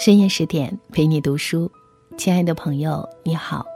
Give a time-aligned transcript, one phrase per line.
[0.00, 1.70] 深夜十点陪你读书，
[2.16, 3.66] 亲爱的朋友，你好，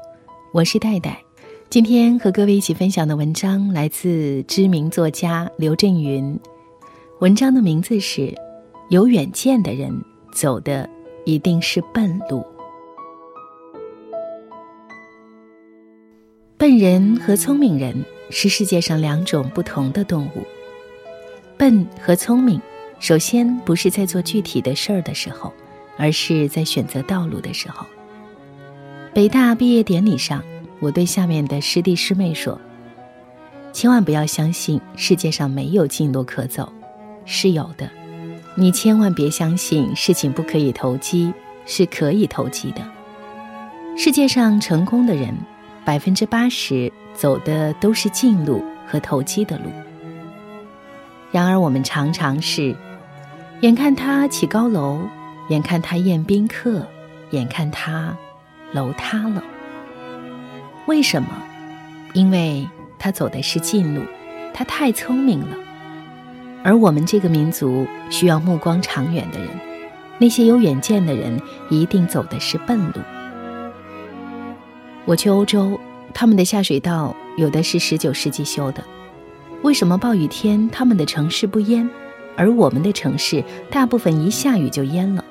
[0.54, 1.22] 我是戴戴。
[1.68, 6.40] 今天和各位一起分享的文章来自知名作家刘震云，
[7.20, 8.22] 文章的名字是
[8.88, 9.92] 《有远见的人
[10.32, 10.88] 走的
[11.26, 12.38] 一定是笨路》。
[16.56, 20.42] 笨人和聪明人是世界上两种不同的动物。
[21.58, 22.58] 笨和聪明，
[22.98, 25.52] 首先不是在做具体的事儿的时候。
[25.96, 27.86] 而是在选择道路的时候。
[29.12, 30.42] 北大毕业典礼上，
[30.80, 32.60] 我对下面的师弟师妹说
[33.72, 36.72] ：“千万不要相信世界上没有近路可走，
[37.24, 37.88] 是有的。
[38.56, 41.32] 你千万别相信事情不可以投机，
[41.64, 42.82] 是可以投机的。
[43.96, 45.32] 世界上成功的人，
[45.84, 49.64] 百分之八十走的都是近路和投机的路。
[51.30, 52.76] 然而我们常常是，
[53.60, 54.98] 眼看他起高楼。”
[55.48, 56.86] 眼看他宴宾客，
[57.30, 58.16] 眼看他
[58.72, 59.42] 楼塌了。
[60.86, 61.28] 为什么？
[62.14, 64.02] 因为他走的是近路，
[64.52, 65.56] 他太聪明了。
[66.62, 69.48] 而我们这个民族需要目光长远的人，
[70.18, 73.00] 那些有远见的人一定走的是笨路。
[75.04, 75.78] 我去欧洲，
[76.14, 78.82] 他们的下水道有的是十九世纪修的，
[79.60, 81.90] 为什么暴雨天他们的城市不淹，
[82.36, 85.22] 而我们的城市大部分一下雨就淹了？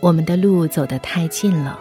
[0.00, 1.76] 我们的路走得太近了，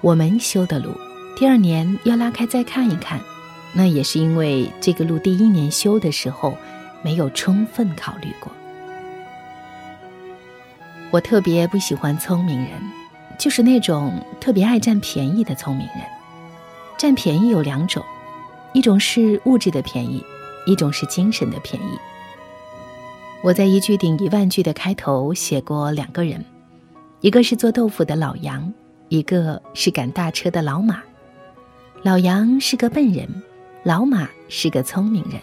[0.00, 0.88] 我们修的路，
[1.36, 3.20] 第二年要拉开再看一看，
[3.74, 6.56] 那也是因为这个路第一年修的时候
[7.02, 8.50] 没有充分考虑过。
[11.10, 12.70] 我特别不喜欢聪明人，
[13.38, 15.98] 就是那种特别爱占便宜的聪明人。
[16.96, 18.02] 占便宜有两种，
[18.72, 20.24] 一种是物质的便宜，
[20.66, 21.98] 一种是精神的便宜。
[23.42, 26.42] 我在一句顶一万句的开头写过两个人。
[27.24, 28.70] 一个是做豆腐的老杨，
[29.08, 31.02] 一个是赶大车的老马。
[32.02, 33.26] 老杨是个笨人，
[33.82, 35.40] 老马是个聪明人。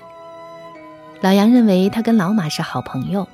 [1.21, 3.27] 老杨认为他跟老马是好朋友，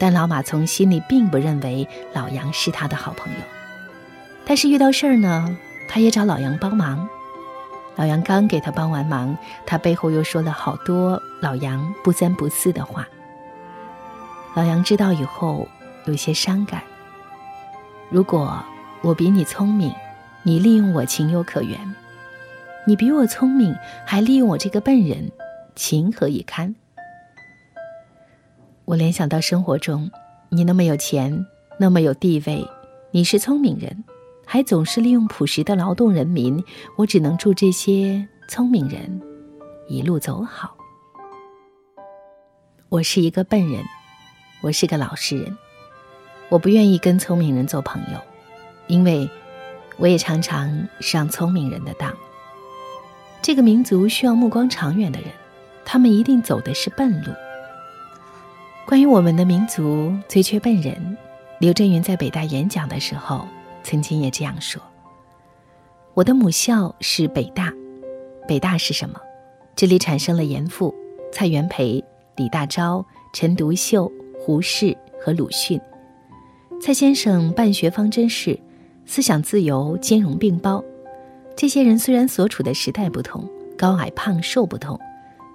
[0.00, 3.38] 但老马从心里并不认为老杨是他的好朋友。
[4.44, 5.56] 但是遇到事儿呢，
[5.88, 7.08] 他也找老杨帮忙。
[7.94, 13.06] 老杨刚给他帮完忙，他背后又说了好多老杨不三不四的话。
[14.54, 15.68] 老杨知道以后，
[16.06, 16.82] 有些伤感。
[18.12, 18.62] 如果
[19.00, 19.90] 我比你聪明，
[20.42, 21.78] 你利用我情有可原；
[22.86, 23.74] 你比我聪明，
[24.04, 25.32] 还利用我这个笨人，
[25.74, 26.74] 情何以堪？
[28.84, 30.10] 我联想到生活中，
[30.50, 31.46] 你那么有钱，
[31.78, 32.68] 那么有地位，
[33.12, 34.04] 你是聪明人，
[34.44, 36.62] 还总是利用朴实的劳动人民，
[36.96, 39.22] 我只能祝这些聪明人
[39.88, 40.76] 一路走好。
[42.90, 43.82] 我是一个笨人，
[44.60, 45.56] 我是个老实人。
[46.52, 48.20] 我不愿意跟聪明人做朋友，
[48.86, 49.26] 因为
[49.96, 52.14] 我也常常上聪明人的当。
[53.40, 55.30] 这个民族需要目光长远的人，
[55.82, 57.32] 他们一定走的是笨路。
[58.84, 61.16] 关于我们的民族最缺笨人，
[61.58, 63.48] 刘震云在北大演讲的时候
[63.82, 64.82] 曾经也这样说
[66.12, 67.72] ：“我的母校是北大，
[68.46, 69.18] 北大是什么？
[69.74, 70.94] 这里产生了严复、
[71.32, 72.04] 蔡元培、
[72.36, 73.02] 李大钊、
[73.32, 75.80] 陈独秀、胡适和鲁迅。”
[76.84, 78.58] 蔡先生办学方针是
[79.06, 80.82] 思想自由、兼容并包。
[81.54, 83.48] 这些人虽然所处的时代不同，
[83.78, 84.98] 高矮胖瘦不同，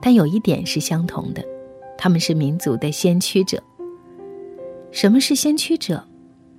[0.02, 1.44] 但有一点是相同的：
[1.98, 3.62] 他们是民族的先驱者。
[4.90, 6.02] 什么是先驱者？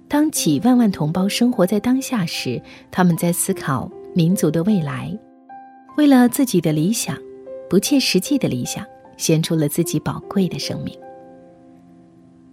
[0.07, 5.19] 当几万万同胞生活在当下时，他们在思考民族的未来，
[5.97, 7.17] 为了自己的理想，
[7.71, 8.85] 不切实际的理想，
[9.17, 10.95] 献出了自己宝贵的生命。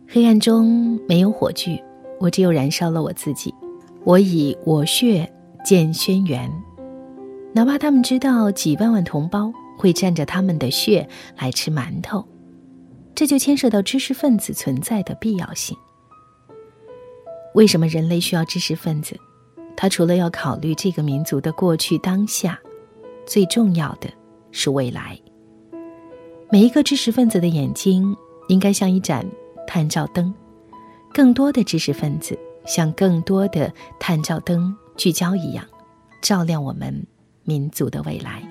[0.07, 1.77] 黑暗中没有火炬。
[2.19, 3.53] 我只有燃烧了我自己，
[4.03, 5.31] 我以我血
[5.63, 6.49] 建轩辕，
[7.53, 12.25] 哪怕他们知道几万万同胞会蘸着他们的血来吃馒头，
[13.13, 15.78] 这就牵涉到知识分子存在的必要性。
[17.53, 19.17] 为什么人类需要知识分子？
[19.78, 22.57] 他除了要考虑这个民族的过去当下，
[23.25, 24.09] 最重要的
[24.51, 25.19] 是未来。
[26.49, 28.16] 每一个知识分子的眼睛
[28.47, 29.25] 应该像一盏
[29.67, 30.34] 探照灯。
[31.16, 33.72] 更多的知识分子像更多的
[34.02, 35.64] 探照灯聚焦一样，
[36.22, 37.08] 照亮我们
[37.46, 38.44] 民族的未来。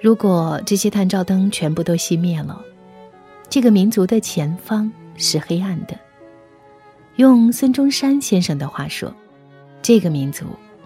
[0.00, 2.64] 如果这些探照灯全部都熄灭了，
[3.50, 5.98] 这个民族的前方是黑暗的。
[7.16, 9.12] 用孙中山先生的话说，
[9.82, 10.44] 这个民族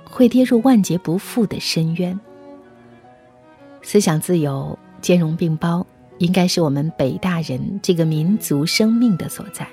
[0.08, 2.18] 会跌入万劫不复的深渊。
[3.82, 5.86] 思想自由、兼容并包，
[6.16, 9.68] 应该是我们北大人这个民族生命的所在。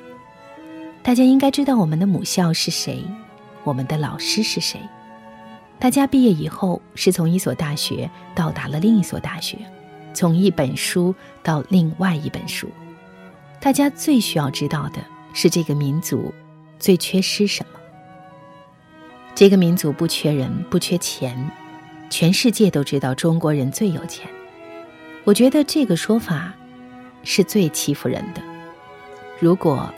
[1.08, 3.02] 大家应该知道我们的母校是谁，
[3.64, 4.78] 我们的老师是谁。
[5.80, 9.58] 大家毕业以后是从一所大学到达了另一所大学，
[10.14, 12.68] 从一本书到另外一本书。
[13.62, 15.00] 大家最需要知道的
[15.32, 16.34] 是这个民族
[16.78, 17.80] 最缺失什么。
[19.34, 21.50] 这个民族不缺人，不缺钱，
[22.10, 24.28] 全世界都知道中国人最有钱。
[25.24, 26.54] 我觉得这个说法
[27.24, 28.42] 是最欺负人的。
[29.40, 29.90] 如果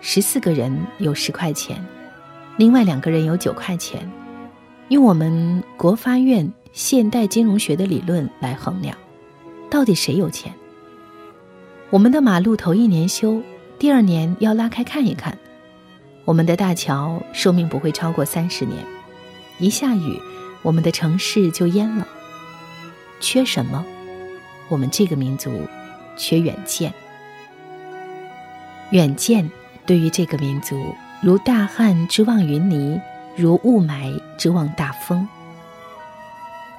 [0.00, 1.84] 十四个人有十块钱，
[2.56, 4.10] 另外两个人有九块钱，
[4.88, 8.96] 用我们国发院现代金融学的理论来衡量，
[9.68, 10.52] 到底谁有钱？
[11.90, 13.42] 我们的马路头一年修，
[13.78, 15.34] 第二年要拉开看一看；
[16.24, 18.84] 我们的大桥寿命不会超过三十年，
[19.58, 20.20] 一下雨，
[20.62, 22.06] 我们的城市就淹了。
[23.20, 23.84] 缺什么？
[24.68, 25.66] 我们这个民族
[26.16, 26.94] 缺远见。
[28.90, 29.50] 远见。
[29.88, 33.00] 对于这个民族，如大旱之望云霓，
[33.34, 35.26] 如雾霾之望大风。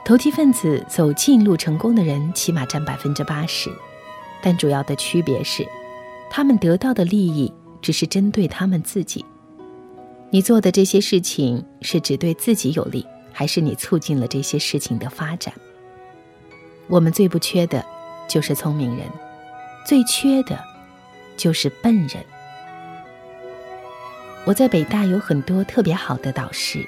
[0.06, 3.72] 投机分子走近路成功的人，起码占百分之八十，
[4.44, 5.68] 但主要的区别是，
[6.30, 7.52] 他们得到的利益
[7.82, 9.26] 只是针对他们自己。
[10.30, 13.04] 你做的这些事情是只对自己有利，
[13.34, 15.52] 还是你促进了这些事情的发展？
[16.86, 17.84] 我们最不缺的，
[18.28, 19.08] 就是聪明人；
[19.84, 20.60] 最缺的，
[21.36, 22.24] 就是笨人。
[24.46, 26.88] 我在北大有很多特别好的导师，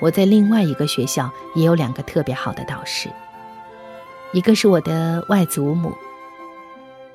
[0.00, 3.08] 我在另外一个学校也有两个特别好的导师。
[4.32, 5.96] 一个是我的外祖母，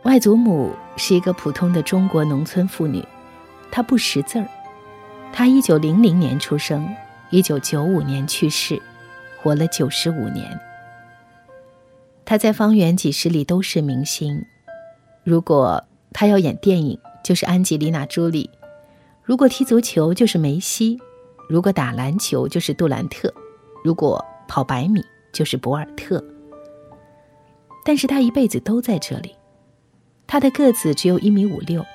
[0.02, 3.06] 外祖母是一个普通的中国农村妇女，
[3.70, 4.48] 她不识字儿，
[5.32, 6.90] 她一九零零年出生，
[7.30, 8.82] 一九九五年去世，
[9.42, 10.60] 活了九十五年。
[12.26, 14.44] 她在方圆几十里都是明星，
[15.24, 18.50] 如果她要演电影，就是安吉丽娜·朱莉。
[19.24, 21.00] 如果踢足球就是梅西，
[21.48, 23.34] 如果打篮球就是杜兰特，
[23.82, 26.22] 如果跑百米就是博尔特。
[27.86, 29.34] 但是他一辈子都在这里，
[30.28, 31.86] 他的个子只有一米五六。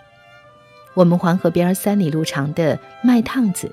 [0.95, 3.71] 我们黄河边三里路长的麦趟子，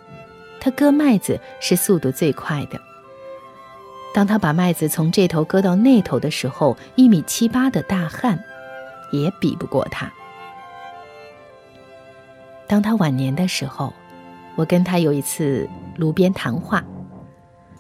[0.60, 2.80] 他割麦子是速度最快的。
[4.14, 8.38] 当他把麦子从这头割到那头的时候，一米七八的大汉
[9.12, 10.12] 也比不过他。
[12.68, 13.94] 当他晚年的时候，
[14.56, 15.68] 我跟他有一次
[15.98, 16.84] 炉边谈话。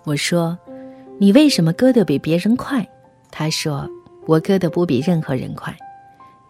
[0.03, 0.57] 我说
[1.17, 2.87] ：“你为什么割得比别人快？”
[3.31, 3.89] 他说
[4.27, 5.75] ：“我割得不比任何人快，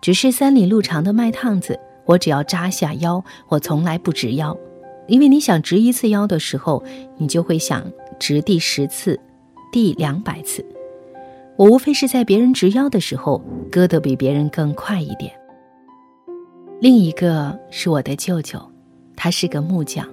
[0.01, 4.55] 只是三里路长的麦趟子，我只要扎下腰，我从来不直腰。
[5.07, 6.83] 因为你想直一次腰的时候，
[7.17, 7.89] 你就会想
[8.19, 9.17] 直第十次、
[9.71, 10.65] 第两百次。
[11.55, 13.41] 我无非是在别人直腰的时候，
[13.71, 15.31] 割得比别人更快一点。”
[16.85, 18.61] 另一个是我的舅舅，
[19.15, 20.07] 他是个木匠，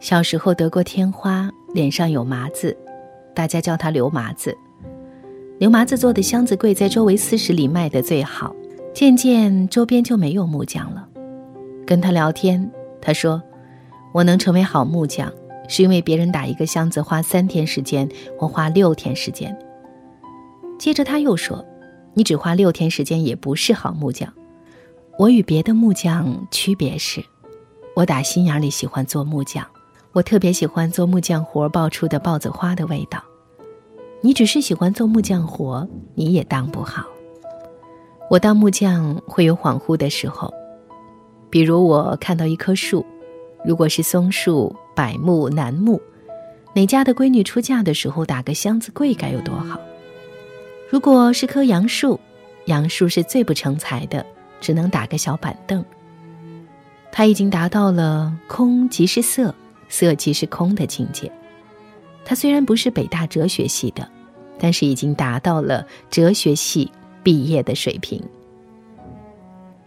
[0.00, 2.76] 小时候得过天花，脸上有麻子，
[3.32, 4.52] 大家叫他刘麻子。
[5.60, 8.52] 刘麻子做的箱子柜在周围四十里卖的最好，
[8.92, 11.08] 渐渐周边就没有木匠了。
[11.86, 12.68] 跟他聊天，
[13.00, 13.40] 他说
[14.12, 15.32] ：“我能成为好木匠，
[15.68, 18.08] 是因为别人打一个箱子花三天时间，
[18.40, 19.56] 我花六天时间。”
[20.76, 21.64] 接着他又说
[22.14, 24.28] ：“你只花六天时间也不是好木匠。”
[25.16, 27.22] 我与别的木匠区别是，
[27.94, 29.64] 我打心眼里喜欢做木匠，
[30.10, 33.22] 我特别喜欢做木匠活爆出的豹子花的味道。
[34.20, 37.06] 你只是喜欢做木匠活，你也当不好。
[38.28, 40.52] 我当木匠会有恍惚的时候，
[41.48, 43.06] 比如我看到一棵树，
[43.64, 46.00] 如果是松树、柏木、楠木，
[46.74, 49.78] 哪家的闺女出嫁的时候打个箱子柜该有多好？
[50.90, 52.18] 如果是棵杨树，
[52.64, 54.26] 杨树是最不成才的。
[54.64, 55.84] 只能打个小板凳。
[57.12, 59.54] 他已经达到了空即是色，
[59.90, 61.30] 色即是空的境界。
[62.24, 64.08] 他虽然不是北大哲学系的，
[64.58, 66.90] 但是已经达到了哲学系
[67.22, 68.20] 毕业的水平。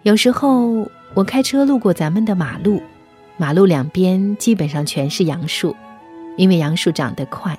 [0.04, 2.80] 有时候我开车路过咱们的马路，
[3.38, 5.76] 马路两边基本上全是杨树，
[6.38, 7.58] 因为杨树长得快。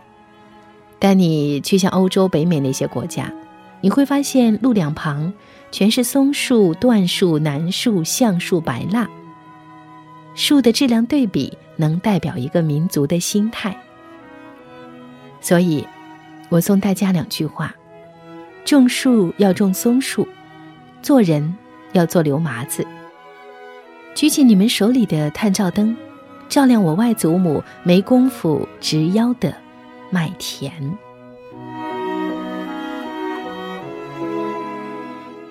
[1.01, 3.33] 但你去像欧洲、北美那些国家，
[3.81, 5.33] 你会发现路两旁。
[5.71, 9.09] 全是松树、椴树、楠树、橡树、白蜡。
[10.35, 13.77] 树的质量对比，能代表一个民族的心态。
[15.41, 15.87] 所以，
[16.49, 17.75] 我送大家两句话：
[18.65, 20.27] 种树要种松树，
[21.03, 21.57] 做人
[21.93, 22.87] 要做刘麻子。
[24.15, 25.97] 举起你们手里的探照灯，
[26.49, 29.55] 照亮我外祖母没工夫直腰的
[30.11, 30.73] 麦田。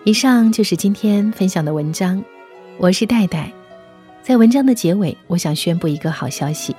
[0.08, 2.24] 以上就是今天分享的文章，
[2.78, 3.52] 我是戴戴，
[4.24, 6.74] 在文章的结尾，我想宣布一个好消息。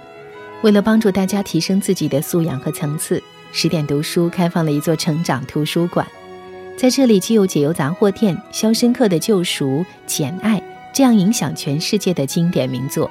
[0.62, 6.06] 为了帮助大家提升自己的素养和层次，十点读书开放了一座成长图书馆。
[6.74, 9.66] 在这里，既有解忧杂货店、《肖申克的救赎》、
[10.06, 10.58] 《简爱》
[10.94, 13.10] 这样影响全世界的经典名作，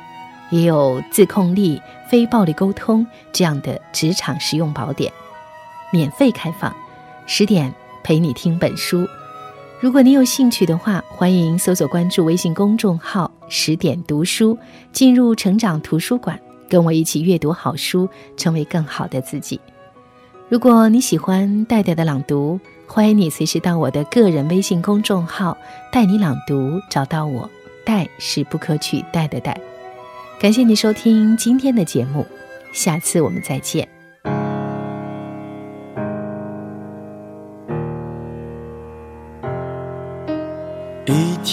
[0.49, 5.13] 也有自控力、非暴力沟通这样的职场实用宝典，
[5.93, 6.75] 免费开放。
[7.27, 7.71] 十点
[8.03, 9.07] 陪你听本书。
[9.79, 14.57] 如果你有兴趣的话，欢迎搜索关注微信公众号“十点读书”，
[14.91, 19.59] 进入成长图书馆，跟我一起阅读好书，成为更好的自己。
[20.49, 25.55] 如果你喜欢戴戴的朗读，欢迎你随时到我的个人微信公众号
[25.93, 27.47] “带你朗读”找到我。
[27.85, 29.55] 戴是不可取代的戴。
[30.39, 32.25] 感谢你收听今天的节目，
[32.73, 33.87] 下次我们再见。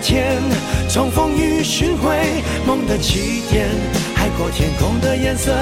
[0.00, 0.40] 天，
[0.88, 3.68] 从风雨寻回梦的起点。
[4.14, 5.52] 海阔天空的颜色，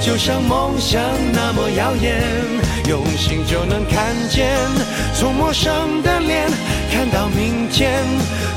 [0.00, 2.22] 就像梦想那么耀眼。
[2.88, 4.50] 用心就能看见，
[5.14, 6.48] 从陌生的脸
[6.92, 8.02] 看到明天，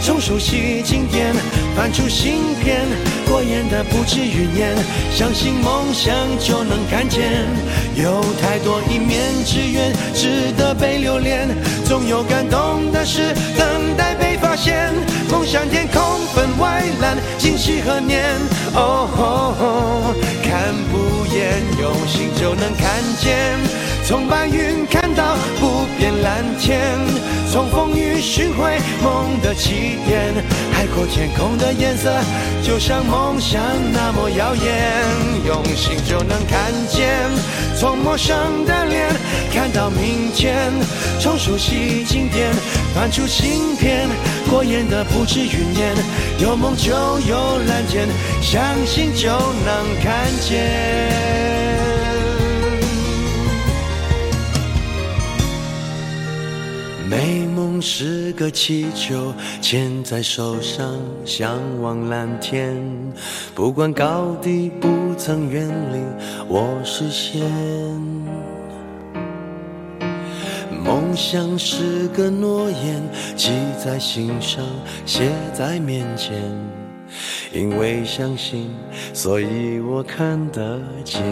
[0.01, 1.33] 从熟悉经典
[1.75, 2.81] 翻出新篇。
[3.27, 4.75] 过眼的不止云烟，
[5.11, 7.45] 相信梦想就能看见。
[7.95, 11.47] 有太多一面之缘，值得被留恋。
[11.85, 14.93] 总有感动的事等待被发现。
[15.47, 16.03] 梦想天空
[16.35, 18.35] 分外蓝，今夕何年？
[18.75, 20.13] 哦吼，
[20.43, 23.55] 看不厌，用心就能看见。
[24.05, 26.99] 从白云看到不变蓝天，
[27.49, 30.33] 从风雨寻回梦的起点。
[30.73, 32.11] 海阔天空的颜色，
[32.61, 33.61] 就像梦想
[33.93, 35.01] 那么耀眼。
[35.45, 37.23] 用心就能看见，
[37.79, 39.07] 从陌生的脸
[39.53, 40.73] 看到明天，
[41.19, 42.51] 从熟悉经典
[42.95, 44.09] 翻出新篇。
[44.49, 45.95] 过眼的不止云烟，
[46.39, 48.07] 有梦就有蓝天，
[48.41, 50.57] 相信就能看见。
[57.07, 62.75] 美梦是个气球，牵在手上，向往蓝天。
[63.55, 65.99] 不管高低，不曾远离
[66.47, 67.41] 我视线。
[70.85, 73.03] 梦想是个诺言，
[73.35, 73.51] 记
[73.83, 74.63] 在心上，
[75.05, 76.35] 写在面前。
[77.51, 78.69] 因为相信，
[79.13, 81.23] 所以我看得见。